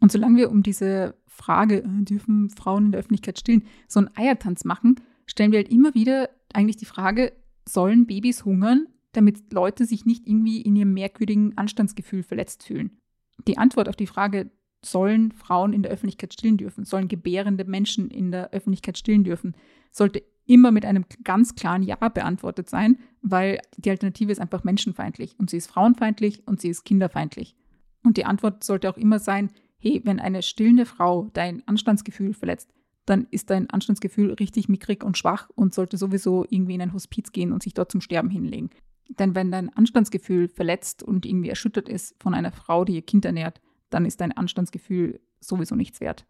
Und 0.00 0.12
solange 0.12 0.36
wir 0.36 0.50
um 0.50 0.62
diese 0.62 1.16
Frage, 1.26 1.82
äh, 1.82 2.04
dürfen 2.04 2.50
Frauen 2.50 2.86
in 2.86 2.92
der 2.92 3.00
Öffentlichkeit 3.00 3.38
stillen, 3.38 3.64
so 3.88 4.00
einen 4.00 4.10
Eiertanz 4.16 4.64
machen, 4.64 4.96
stellen 5.26 5.52
wir 5.52 5.58
halt 5.58 5.70
immer 5.70 5.94
wieder 5.94 6.28
eigentlich 6.52 6.76
die 6.76 6.84
Frage, 6.84 7.32
sollen 7.66 8.06
Babys 8.06 8.44
hungern 8.44 8.86
damit 9.12 9.52
Leute 9.52 9.84
sich 9.84 10.04
nicht 10.04 10.26
irgendwie 10.26 10.60
in 10.60 10.76
ihrem 10.76 10.92
merkwürdigen 10.92 11.56
Anstandsgefühl 11.56 12.22
verletzt 12.22 12.62
fühlen. 12.62 12.98
Die 13.46 13.58
Antwort 13.58 13.88
auf 13.88 13.96
die 13.96 14.06
Frage, 14.06 14.50
sollen 14.84 15.32
Frauen 15.32 15.72
in 15.72 15.82
der 15.82 15.90
Öffentlichkeit 15.90 16.32
stillen 16.32 16.56
dürfen, 16.56 16.84
sollen 16.84 17.08
gebärende 17.08 17.64
Menschen 17.64 18.10
in 18.10 18.30
der 18.30 18.52
Öffentlichkeit 18.52 18.96
stillen 18.96 19.24
dürfen, 19.24 19.56
sollte 19.90 20.22
immer 20.48 20.72
mit 20.72 20.84
einem 20.84 21.04
ganz 21.22 21.54
klaren 21.54 21.82
Ja 21.82 21.96
beantwortet 21.96 22.68
sein, 22.68 22.98
weil 23.22 23.60
die 23.76 23.90
Alternative 23.90 24.32
ist 24.32 24.40
einfach 24.40 24.64
menschenfeindlich 24.64 25.38
und 25.38 25.50
sie 25.50 25.58
ist 25.58 25.68
frauenfeindlich 25.68 26.42
und 26.46 26.60
sie 26.60 26.70
ist 26.70 26.84
kinderfeindlich. 26.84 27.54
Und 28.02 28.16
die 28.16 28.24
Antwort 28.24 28.64
sollte 28.64 28.88
auch 28.90 28.96
immer 28.96 29.18
sein, 29.18 29.50
hey, 29.78 30.00
wenn 30.04 30.18
eine 30.18 30.42
stillende 30.42 30.86
Frau 30.86 31.28
dein 31.34 31.66
Anstandsgefühl 31.68 32.32
verletzt, 32.32 32.72
dann 33.04 33.26
ist 33.30 33.50
dein 33.50 33.70
Anstandsgefühl 33.70 34.32
richtig 34.32 34.68
mickrig 34.68 35.04
und 35.04 35.18
schwach 35.18 35.50
und 35.54 35.74
sollte 35.74 35.96
sowieso 35.96 36.46
irgendwie 36.48 36.74
in 36.74 36.82
ein 36.82 36.92
Hospiz 36.94 37.32
gehen 37.32 37.52
und 37.52 37.62
sich 37.62 37.74
dort 37.74 37.92
zum 37.92 38.00
Sterben 38.00 38.30
hinlegen. 38.30 38.70
Denn 39.18 39.34
wenn 39.34 39.50
dein 39.50 39.74
Anstandsgefühl 39.74 40.48
verletzt 40.48 41.02
und 41.02 41.26
irgendwie 41.26 41.48
erschüttert 41.48 41.88
ist 41.88 42.14
von 42.22 42.34
einer 42.34 42.52
Frau, 42.52 42.84
die 42.84 42.94
ihr 42.94 43.02
Kind 43.02 43.24
ernährt, 43.24 43.60
dann 43.90 44.06
ist 44.06 44.20
dein 44.20 44.36
Anstandsgefühl 44.36 45.20
sowieso 45.40 45.74
nichts 45.74 46.00
wert. 46.00 46.26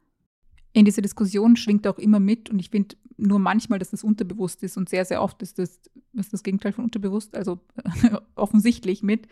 In 0.72 0.84
dieser 0.84 1.02
Diskussion 1.02 1.56
schwingt 1.56 1.86
auch 1.86 1.98
immer 1.98 2.20
mit, 2.20 2.50
und 2.50 2.58
ich 2.58 2.70
finde 2.70 2.96
nur 3.18 3.38
manchmal, 3.38 3.78
dass 3.78 3.90
das 3.90 4.04
unterbewusst 4.04 4.62
ist 4.62 4.76
und 4.76 4.88
sehr, 4.88 5.04
sehr 5.04 5.22
oft 5.22 5.42
ist 5.42 5.58
das, 5.58 5.80
ist 6.14 6.32
das 6.32 6.42
Gegenteil 6.42 6.72
von 6.72 6.84
unterbewusst, 6.84 7.34
also 7.34 7.60
offensichtlich 8.34 9.02
mit, 9.02 9.28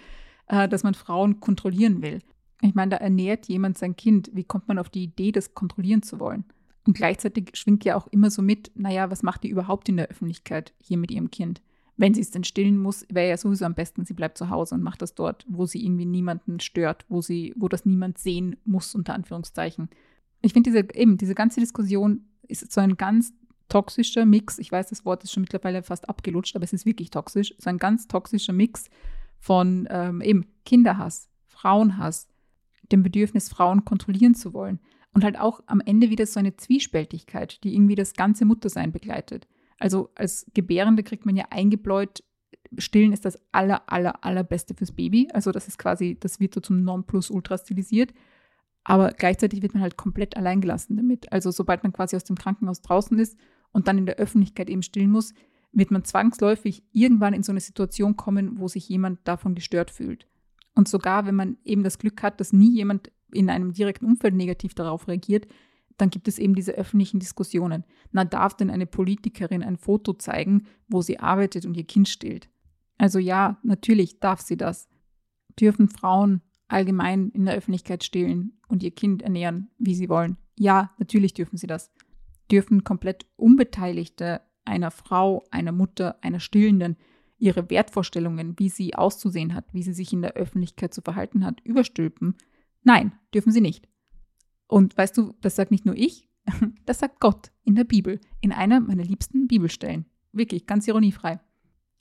äh, 0.49 0.69
dass 0.69 0.83
man 0.83 0.95
Frauen 0.95 1.40
kontrollieren 1.40 2.02
will. 2.02 2.21
Ich 2.62 2.75
meine, 2.75 2.90
da 2.90 2.97
ernährt 2.97 3.47
jemand 3.47 3.78
sein 3.78 3.97
Kind. 3.97 4.31
Wie 4.33 4.45
kommt 4.45 4.69
man 4.69 4.78
auf 4.78 4.88
die 4.88 5.05
Idee, 5.05 5.33
das 5.33 5.55
kontrollieren 5.55 6.02
zu 6.02 6.19
wollen? 6.19 6.45
Und 6.87 6.97
gleichzeitig 6.97 7.50
schwingt 7.55 7.85
ja 7.85 7.97
auch 7.97 8.07
immer 8.09 8.31
so 8.31 8.43
mit, 8.43 8.71
naja, 8.75 9.11
was 9.11 9.23
macht 9.23 9.43
die 9.43 9.50
überhaupt 9.50 9.88
in 9.88 9.97
der 9.97 10.09
Öffentlichkeit 10.09 10.73
hier 10.81 10.97
mit 10.97 11.11
ihrem 11.11 11.31
Kind? 11.31 11.61
wenn 11.97 12.14
sie 12.14 12.21
es 12.21 12.31
denn 12.31 12.45
stillen 12.45 12.78
muss, 12.78 13.07
wäre 13.11 13.31
ja 13.31 13.37
sowieso 13.37 13.64
am 13.64 13.75
besten, 13.75 14.05
sie 14.05 14.14
bleibt 14.14 14.37
zu 14.37 14.50
Hause 14.50 14.75
und 14.75 14.83
macht 14.83 15.02
das 15.02 15.14
dort, 15.14 15.47
wo 15.49 15.66
sie 15.66 15.85
irgendwie 15.85 16.05
niemanden 16.05 16.61
stört, 16.61 17.05
wo 17.09 17.23
sie, 17.23 17.55
wo 17.57 17.69
das 17.69 17.87
niemand 17.87 18.19
sehen 18.19 18.57
muss, 18.64 18.95
unter 18.95 19.14
Anführungszeichen. 19.14 19.88
Ich 20.43 20.52
finde 20.52 20.71
diese, 20.71 20.87
eben, 20.95 21.16
diese 21.16 21.35
ganze 21.35 21.61
Diskussion 21.61 22.26
ist 22.47 22.71
so 22.71 22.81
ein 22.81 22.97
ganz 22.97 23.33
toxischer 23.68 24.25
Mix. 24.26 24.58
Ich 24.58 24.70
weiß, 24.70 24.88
das 24.88 25.04
Wort 25.04 25.25
ist 25.25 25.32
schon 25.32 25.42
mittlerweile 25.42 25.82
fast 25.82 26.08
abgelutscht, 26.08 26.56
aber 26.56 26.64
es 26.64 26.73
ist 26.73 26.87
wirklich 26.87 27.11
toxisch. 27.11 27.54
So 27.58 27.70
ein 27.70 27.78
ganz 27.78 28.06
toxischer 28.06 28.52
Mix 28.52 28.88
von 29.38 29.87
ähm, 29.90 30.20
eben 30.20 30.46
Kinderhass, 30.64 31.28
Frauenhass, 31.46 32.28
dem 32.92 33.02
Bedürfnis, 33.02 33.49
Frauen 33.49 33.85
kontrollieren 33.85 34.35
zu 34.35 34.52
wollen. 34.52 34.80
Und 35.12 35.25
halt 35.25 35.38
auch 35.38 35.62
am 35.66 35.80
Ende 35.80 36.11
wieder 36.11 36.26
so 36.26 36.38
eine 36.38 36.56
Zwiespältigkeit, 36.56 37.64
die 37.64 37.75
irgendwie 37.75 37.94
das 37.94 38.12
ganze 38.12 38.44
Muttersein 38.44 38.92
begleitet. 38.92 39.49
Also 39.78 40.11
als 40.14 40.46
Gebärende 40.52 41.02
kriegt 41.02 41.25
man 41.25 41.37
ja 41.37 41.46
eingebläut, 41.50 42.23
Stillen 42.78 43.12
ist 43.12 43.25
das 43.25 43.38
aller, 43.52 43.90
aller, 43.90 44.25
allerbeste 44.25 44.75
fürs 44.75 44.92
Baby. 44.92 45.28
Also 45.32 45.52
das 45.52 45.68
ist 45.68 45.78
quasi, 45.78 46.16
das 46.18 46.40
wird 46.40 46.54
so 46.54 46.61
zum 46.61 46.82
Nonplusultra 46.82 47.58
stilisiert. 47.58 48.12
Aber 48.85 49.11
gleichzeitig 49.11 49.62
wird 49.62 49.75
man 49.75 49.82
halt 49.82 49.96
komplett 49.96 50.37
alleingelassen 50.37 50.96
damit. 50.96 51.32
Also 51.32 51.50
sobald 51.50 51.82
man 51.82 51.92
quasi 51.92 52.16
aus 52.16 52.25
dem 52.25 52.37
Krankenhaus 52.37 52.82
draußen 52.82 53.18
ist 53.18 53.37
und 53.76 53.88
dann 53.88 53.99
in 53.99 54.06
der 54.06 54.16
Öffentlichkeit 54.16 54.71
eben 54.71 54.83
stillen 54.83 55.11
muss, 55.11 55.35
wird 55.71 55.90
man 55.90 56.02
zwangsläufig 56.02 56.83
irgendwann 56.92 57.35
in 57.35 57.42
so 57.42 57.52
eine 57.52 57.61
Situation 57.61 58.16
kommen, 58.16 58.59
wo 58.59 58.68
sich 58.68 58.88
jemand 58.88 59.21
davon 59.28 59.54
gestört 59.54 59.90
fühlt. 59.90 60.26
Und 60.75 60.88
sogar 60.88 61.26
wenn 61.26 61.35
man 61.35 61.59
eben 61.62 61.83
das 61.83 61.99
Glück 61.99 62.23
hat, 62.23 62.40
dass 62.40 62.54
nie 62.54 62.75
jemand 62.75 63.12
in 63.35 63.50
einem 63.50 63.75
direkten 63.75 64.06
Umfeld 64.06 64.35
negativ 64.35 64.73
darauf 64.73 65.09
reagiert, 65.09 65.47
dann 65.99 66.09
gibt 66.09 66.26
es 66.26 66.38
eben 66.38 66.54
diese 66.54 66.73
öffentlichen 66.73 67.21
Diskussionen. 67.21 67.85
Na, 68.12 68.25
darf 68.25 68.56
denn 68.56 68.71
eine 68.71 68.87
Politikerin 68.87 69.62
ein 69.62 69.76
Foto 69.76 70.14
zeigen, 70.14 70.68
wo 70.88 71.02
sie 71.02 71.21
arbeitet 71.21 71.66
und 71.66 71.76
ihr 71.76 71.85
Kind 71.85 72.09
stillt? 72.09 72.49
Also 72.97 73.18
ja, 73.18 73.59
natürlich 73.62 74.21
darf 74.21 74.40
sie 74.40 74.56
das. 74.56 74.88
Dürfen 75.61 75.90
Frauen 75.90 76.40
allgemein 76.66 77.28
in 77.28 77.45
der 77.45 77.56
Öffentlichkeit 77.56 78.04
stillen 78.04 78.59
und 78.68 78.83
ihr 78.83 78.92
Kind 78.92 79.21
ernähren, 79.21 79.68
wie 79.76 79.95
sie 79.95 80.09
wollen. 80.09 80.38
Ja, 80.59 80.92
natürlich 80.99 81.35
dürfen 81.35 81.59
sie 81.59 81.66
das. 81.66 81.90
Dürfen 82.50 82.85
komplett 82.85 83.26
Unbeteiligte 83.37 84.41
einer 84.65 84.91
Frau, 84.91 85.45
einer 85.50 85.73
Mutter, 85.73 86.23
einer 86.23 86.41
Stillenden 86.41 86.97
ihre 87.38 87.69
Wertvorstellungen, 87.71 88.59
wie 88.59 88.69
sie 88.69 88.95
auszusehen 88.95 89.55
hat, 89.55 89.67
wie 89.73 89.83
sie 89.83 89.93
sich 89.93 90.12
in 90.12 90.23
der 90.23 90.35
Öffentlichkeit 90.35 90.95
zu 90.95 91.03
verhalten 91.03 91.45
hat, 91.45 91.61
überstülpen? 91.62 92.37
Nein, 92.83 93.12
dürfen 93.35 93.53
sie 93.53 93.61
nicht. 93.61 93.88
Und 94.69 94.97
weißt 94.97 95.17
du, 95.17 95.35
das 95.41 95.57
sagt 95.57 95.71
nicht 95.71 95.87
nur 95.87 95.97
ich, 95.97 96.29
das 96.87 97.00
sagt 97.00 97.21
Gott 97.21 97.50
in 97.65 97.75
der 97.75 97.85
Bibel, 97.85 98.21
in 98.41 98.53
einer 98.53 98.81
meiner 98.81 99.05
liebsten 99.05 99.47
Bibelstellen. 99.49 100.07
Wirklich, 100.33 100.67
ganz 100.67 100.87
ironiefrei. 100.88 101.41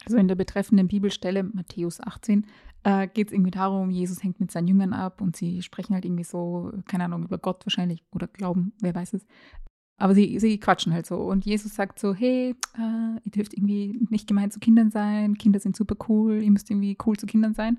Also 0.04 0.18
in 0.18 0.28
der 0.28 0.36
betreffenden 0.36 0.88
Bibelstelle, 0.88 1.44
Matthäus 1.44 2.00
18, 2.00 2.46
äh, 2.84 3.08
geht 3.08 3.28
es 3.28 3.34
irgendwie 3.34 3.52
darum, 3.52 3.90
Jesus 3.90 4.24
hängt 4.24 4.40
mit 4.40 4.52
seinen 4.52 4.68
Jüngern 4.68 4.94
ab 4.94 5.22
und 5.22 5.36
sie 5.36 5.62
sprechen 5.62 5.94
halt 5.94 6.06
irgendwie 6.06 6.24
so, 6.24 6.72
keine 6.86 7.06
Ahnung, 7.06 7.24
über 7.24 7.38
Gott 7.38 7.66
wahrscheinlich 7.66 8.04
oder 8.12 8.28
glauben, 8.28 8.74
wer 8.82 8.94
weiß 8.94 9.14
es. 9.14 9.26
Aber 9.98 10.14
sie, 10.14 10.40
sie 10.40 10.60
quatschen 10.60 10.94
halt 10.94 11.06
so. 11.06 11.18
Und 11.18 11.46
Jesus 11.46 11.76
sagt 11.76 12.00
so, 12.00 12.14
hey, 12.14 12.56
äh, 12.78 13.20
ihr 13.24 13.32
dürft 13.32 13.54
irgendwie 13.54 14.00
nicht 14.10 14.28
gemein 14.28 14.52
zu 14.52 14.60
Kindern 14.60 14.92
sein, 14.92 15.38
Kinder 15.38 15.60
sind 15.60 15.76
super 15.76 15.96
cool, 16.10 16.42
ihr 16.42 16.52
müsst 16.52 16.70
irgendwie 16.70 16.98
cool 17.06 17.16
zu 17.18 17.26
Kindern 17.26 17.54
sein. 17.54 17.78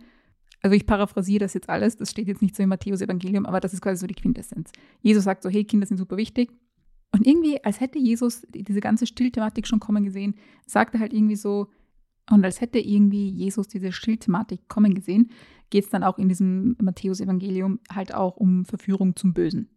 Also 0.62 0.74
ich 0.74 0.86
paraphrasiere 0.86 1.40
das 1.40 1.54
jetzt 1.54 1.68
alles, 1.68 1.96
das 1.96 2.10
steht 2.10 2.28
jetzt 2.28 2.42
nicht 2.42 2.56
so 2.56 2.62
im 2.62 2.70
Matthäus-Evangelium, 2.70 3.44
aber 3.44 3.60
das 3.60 3.74
ist 3.74 3.82
quasi 3.82 4.00
so 4.00 4.06
die 4.06 4.14
Quintessenz. 4.14 4.72
Jesus 5.02 5.24
sagt 5.24 5.42
so, 5.42 5.50
hey, 5.50 5.64
Kinder 5.64 5.86
sind 5.86 5.98
super 5.98 6.16
wichtig. 6.16 6.50
Und 7.12 7.26
irgendwie, 7.26 7.62
als 7.64 7.80
hätte 7.80 7.98
Jesus 7.98 8.46
diese 8.50 8.80
ganze 8.80 9.06
Stillthematik 9.06 9.66
schon 9.66 9.80
kommen 9.80 10.04
gesehen, 10.04 10.34
sagt 10.66 10.94
er 10.94 11.00
halt 11.00 11.12
irgendwie 11.12 11.36
so, 11.36 11.68
und 12.30 12.44
als 12.44 12.60
hätte 12.60 12.78
irgendwie 12.78 13.28
Jesus 13.28 13.68
diese 13.68 13.92
Stillthematik 13.92 14.68
kommen 14.68 14.94
gesehen, 14.94 15.30
geht 15.70 15.84
es 15.84 15.90
dann 15.90 16.02
auch 16.02 16.18
in 16.18 16.28
diesem 16.28 16.76
Matthäus-Evangelium 16.80 17.78
halt 17.92 18.14
auch 18.14 18.36
um 18.36 18.64
Verführung 18.64 19.14
zum 19.16 19.32
Bösen. 19.32 19.68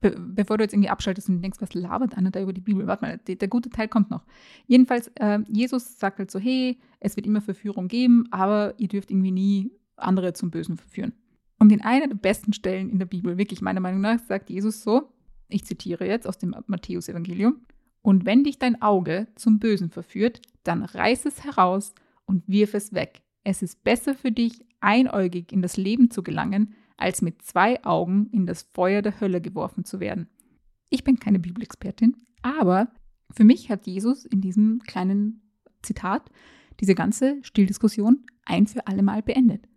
Be 0.00 0.16
bevor 0.18 0.58
du 0.58 0.64
jetzt 0.64 0.72
irgendwie 0.72 0.90
abschaltest 0.90 1.28
und 1.28 1.42
denkst, 1.42 1.60
was 1.60 1.74
labert 1.74 2.16
einer 2.16 2.30
da 2.30 2.40
über 2.40 2.52
die 2.52 2.60
Bibel? 2.60 2.86
Warte 2.86 3.04
mal, 3.04 3.18
der, 3.18 3.36
der 3.36 3.48
gute 3.48 3.70
Teil 3.70 3.88
kommt 3.88 4.10
noch. 4.10 4.24
Jedenfalls, 4.66 5.08
äh, 5.16 5.40
Jesus 5.48 5.98
sagt 5.98 6.18
halt 6.18 6.30
so, 6.30 6.38
hey, 6.38 6.78
es 7.00 7.16
wird 7.16 7.26
immer 7.26 7.40
Verführung 7.40 7.88
geben, 7.88 8.26
aber 8.30 8.74
ihr 8.78 8.88
dürft 8.88 9.10
irgendwie 9.10 9.32
nie 9.32 9.72
andere 9.96 10.32
zum 10.34 10.50
Bösen 10.50 10.76
verführen. 10.76 11.12
Und 11.58 11.72
in 11.72 11.82
einer 11.82 12.06
der 12.06 12.14
besten 12.14 12.52
Stellen 12.52 12.88
in 12.88 13.00
der 13.00 13.06
Bibel, 13.06 13.36
wirklich 13.36 13.60
meiner 13.60 13.80
Meinung 13.80 14.00
nach, 14.00 14.20
sagt 14.20 14.50
Jesus 14.50 14.82
so, 14.82 15.12
ich 15.48 15.64
zitiere 15.64 16.06
jetzt 16.06 16.28
aus 16.28 16.38
dem 16.38 16.54
Matthäus-Evangelium, 16.66 17.56
und 18.02 18.24
wenn 18.24 18.44
dich 18.44 18.58
dein 18.58 18.80
Auge 18.80 19.28
zum 19.34 19.58
Bösen 19.58 19.90
verführt, 19.90 20.40
dann 20.62 20.82
reiß 20.82 21.26
es 21.26 21.44
heraus 21.44 21.94
und 22.24 22.46
wirf 22.48 22.74
es 22.74 22.94
weg. 22.94 23.22
Es 23.44 23.60
ist 23.60 23.82
besser 23.84 24.14
für 24.14 24.32
dich, 24.32 24.64
einäugig 24.80 25.52
in 25.52 25.62
das 25.62 25.76
Leben 25.76 26.10
zu 26.10 26.22
gelangen, 26.22 26.74
als 26.98 27.22
mit 27.22 27.42
zwei 27.42 27.82
Augen 27.84 28.28
in 28.32 28.46
das 28.46 28.62
Feuer 28.74 29.00
der 29.00 29.20
Hölle 29.20 29.40
geworfen 29.40 29.84
zu 29.84 30.00
werden. 30.00 30.28
Ich 30.90 31.04
bin 31.04 31.18
keine 31.18 31.38
Bibelexpertin, 31.38 32.16
aber 32.42 32.90
für 33.30 33.44
mich 33.44 33.70
hat 33.70 33.86
Jesus 33.86 34.24
in 34.24 34.40
diesem 34.40 34.80
kleinen 34.80 35.42
Zitat 35.82 36.30
diese 36.80 36.94
ganze 36.94 37.38
Stilldiskussion 37.42 38.26
ein 38.44 38.66
für 38.66 38.86
alle 38.86 39.02
Mal 39.02 39.22
beendet. 39.22 39.68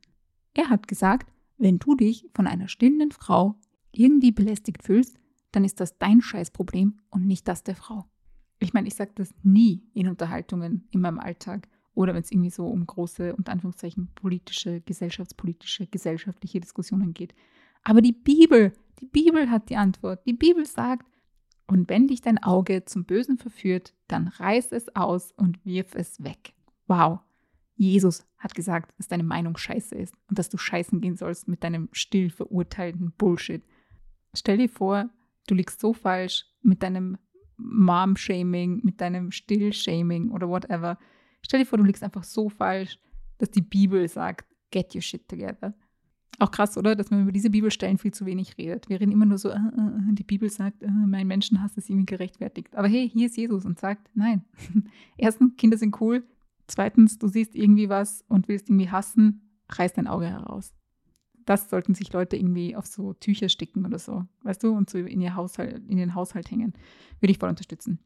Er 0.54 0.70
hat 0.70 0.88
gesagt, 0.88 1.32
wenn 1.58 1.80
du 1.80 1.96
dich 1.96 2.30
von 2.34 2.48
einer 2.48 2.68
stillenden 2.68 3.12
Frau 3.12 3.56
irgendwie 3.92 4.32
belästigt 4.32 4.84
fühlst, 4.84 5.18
dann 5.52 5.64
ist 5.64 5.80
das 5.80 5.98
dein 5.98 6.22
Scheißproblem 6.22 7.00
und 7.10 7.26
nicht 7.26 7.48
das 7.48 7.64
der 7.64 7.76
Frau. 7.76 8.06
Ich 8.60 8.74
meine, 8.74 8.88
ich 8.88 8.96
sage 8.96 9.12
das 9.16 9.34
nie 9.44 9.84
in 9.94 10.08
Unterhaltungen 10.08 10.88
in 10.92 11.02
meinem 11.02 11.20
Alltag 11.20 11.68
oder 11.94 12.14
wenn 12.14 12.22
es 12.22 12.32
irgendwie 12.32 12.50
so 12.50 12.68
um 12.68 12.86
große, 12.86 13.36
unter 13.36 13.52
Anführungszeichen, 13.52 14.10
politische, 14.16 14.82
gesellschaftspolitische, 14.82 15.88
gesellschaftliche 15.88 16.60
Diskussionen 16.60 17.14
geht. 17.14 17.34
Aber 17.84 18.02
die 18.02 18.14
Bibel, 18.14 18.74
die 19.00 19.08
Bibel 19.08 19.50
hat 19.50 19.70
die 19.70 19.78
Antwort. 19.78 20.26
Die 20.26 20.34
Bibel 20.34 20.66
sagt, 20.66 21.06
und 21.68 21.90
wenn 21.90 22.08
dich 22.08 22.22
dein 22.22 22.38
Auge 22.38 22.86
zum 22.86 23.06
Bösen 23.06 23.38
verführt, 23.38 23.94
dann 24.08 24.28
reiß 24.28 24.72
es 24.74 24.96
aus 24.96 25.32
und 25.32 25.66
wirf 25.66 25.96
es 25.96 26.22
weg. 26.24 26.54
Wow. 26.88 27.20
Jesus 27.76 28.28
hat 28.38 28.54
gesagt, 28.54 28.94
dass 28.98 29.08
deine 29.08 29.24
Meinung 29.24 29.58
scheiße 29.58 29.96
ist 29.96 30.14
und 30.30 30.38
dass 30.38 30.50
du 30.50 30.58
scheißen 30.58 31.02
gehen 31.02 31.16
sollst 31.16 31.48
mit 31.48 31.64
deinem 31.64 31.90
still 31.94 32.30
verurteilten 32.30 33.12
Bullshit. 33.18 33.64
Stell 34.34 34.58
dir 34.58 34.70
vor, 34.70 35.10
du 35.48 35.56
liegst 35.56 35.80
so 35.80 35.94
falsch 35.94 36.46
mit 36.62 36.84
deinem 36.84 37.18
Mom-Shaming, 37.58 38.82
mit 38.84 39.02
deinem 39.02 39.32
Still-Shaming 39.32 40.32
oder 40.32 40.50
whatever. 40.50 40.98
Stell 41.42 41.60
dir 41.60 41.66
vor, 41.66 41.78
du 41.78 41.84
liegst 41.84 42.04
einfach 42.04 42.24
so 42.24 42.50
falsch, 42.50 43.00
dass 43.38 43.52
die 43.52 43.62
Bibel 43.62 44.08
sagt, 44.08 44.46
get 44.72 44.94
your 44.96 45.02
shit 45.02 45.28
together. 45.28 45.74
Auch 46.40 46.50
krass, 46.50 46.78
oder? 46.78 46.96
Dass 46.96 47.12
man 47.12 47.22
über 47.22 47.32
diese 47.32 47.50
Bibelstellen 47.50 47.98
viel 47.98 48.14
zu 48.14 48.26
wenig 48.26 48.58
redet. 48.58 48.90
Wir 48.90 49.00
reden 49.00 49.12
immer 49.12 49.26
nur 49.26 49.38
so, 49.38 49.50
äh, 49.50 49.56
äh, 49.56 50.14
die 50.14 50.24
Bibel 50.24 50.50
sagt, 50.50 50.82
äh, 50.82 50.90
mein 50.90 51.28
Menschenhass 51.28 51.78
ist 51.78 51.90
irgendwie 51.90 52.08
gerechtfertigt. 52.08 52.76
Aber 52.76 52.88
hey, 52.88 53.08
hier 53.10 53.28
ist 53.28 53.38
Jesus 53.38 53.64
und 53.66 53.80
sagt, 53.80 54.10
nein. 54.16 54.44
Erstens, 55.18 55.56
Kinder 55.58 55.78
sind 55.78 56.00
cool. 56.02 56.24
Zweitens, 56.68 57.20
du 57.20 57.28
siehst 57.28 57.54
irgendwie 57.54 57.90
was 57.90 58.24
und 58.28 58.48
willst 58.48 58.70
irgendwie 58.70 58.90
hassen, 58.90 59.42
reiß 59.70 59.94
dein 59.94 60.08
Auge 60.08 60.26
heraus. 60.26 60.74
Das 61.46 61.70
sollten 61.70 61.94
sich 61.94 62.12
Leute 62.14 62.38
irgendwie 62.38 62.76
auf 62.76 62.86
so 62.86 63.14
Tücher 63.14 63.50
sticken 63.50 63.86
oder 63.86 64.00
so, 64.00 64.26
weißt 64.44 64.64
du, 64.64 64.72
und 64.72 64.90
so 64.90 64.98
in, 64.98 65.22
ihr 65.22 65.36
Haushalt, 65.36 65.88
in 65.90 65.98
den 65.98 66.16
Haushalt 66.16 66.50
hängen. 66.50 66.74
Würde 67.20 67.32
ich 67.32 67.40
voll 67.40 67.50
unterstützen. 67.50 68.00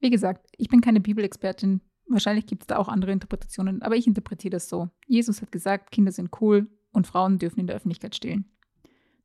Wie 0.00 0.10
gesagt, 0.10 0.46
ich 0.56 0.68
bin 0.68 0.80
keine 0.80 1.00
Bibelexpertin. 1.00 1.80
Wahrscheinlich 2.08 2.46
gibt 2.46 2.62
es 2.62 2.66
da 2.66 2.78
auch 2.78 2.88
andere 2.88 3.12
Interpretationen, 3.12 3.82
aber 3.82 3.96
ich 3.96 4.06
interpretiere 4.06 4.52
das 4.52 4.68
so. 4.68 4.88
Jesus 5.06 5.42
hat 5.42 5.52
gesagt, 5.52 5.90
Kinder 5.90 6.12
sind 6.12 6.30
cool 6.40 6.66
und 6.92 7.06
Frauen 7.06 7.38
dürfen 7.38 7.60
in 7.60 7.66
der 7.66 7.76
Öffentlichkeit 7.76 8.14
stillen. 8.14 8.46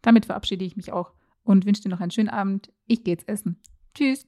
Damit 0.01 0.25
verabschiede 0.25 0.65
ich 0.65 0.75
mich 0.75 0.91
auch 0.91 1.13
und 1.43 1.65
wünsche 1.65 1.81
dir 1.81 1.89
noch 1.89 2.01
einen 2.01 2.11
schönen 2.11 2.29
Abend. 2.29 2.71
Ich 2.85 3.03
gehe 3.03 3.13
jetzt 3.13 3.27
essen. 3.27 3.61
Tschüss. 3.95 4.27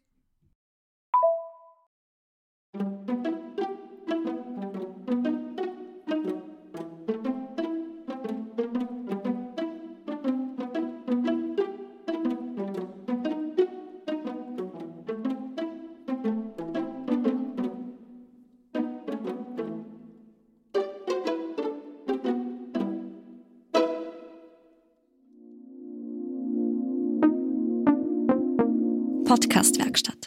Podcastwerkstatt. 29.35 30.24